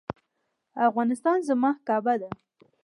[0.87, 2.29] افغانستان زما کعبه ده